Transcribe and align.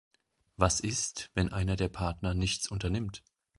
Was 0.57 0.79
ist, 0.79 1.29
wenn 1.35 1.53
einer 1.53 1.75
der 1.75 1.87
Partner 1.87 2.33
nichts 2.33 2.67
unternimmt? 2.67 3.21